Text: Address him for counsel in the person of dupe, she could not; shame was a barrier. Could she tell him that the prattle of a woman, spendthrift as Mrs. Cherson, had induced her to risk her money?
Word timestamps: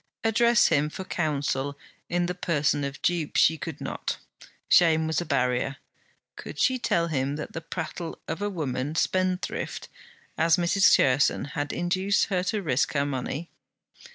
Address 0.23 0.69
him 0.69 0.89
for 0.89 1.03
counsel 1.03 1.77
in 2.09 2.25
the 2.25 2.33
person 2.33 2.83
of 2.83 2.99
dupe, 3.03 3.37
she 3.37 3.55
could 3.55 3.79
not; 3.79 4.17
shame 4.67 5.05
was 5.05 5.21
a 5.21 5.27
barrier. 5.27 5.77
Could 6.35 6.57
she 6.59 6.79
tell 6.79 7.09
him 7.09 7.35
that 7.35 7.53
the 7.53 7.61
prattle 7.61 8.17
of 8.27 8.41
a 8.41 8.49
woman, 8.49 8.95
spendthrift 8.95 9.89
as 10.39 10.57
Mrs. 10.57 10.91
Cherson, 10.95 11.49
had 11.53 11.71
induced 11.71 12.25
her 12.33 12.41
to 12.45 12.63
risk 12.63 12.93
her 12.93 13.05
money? 13.05 13.51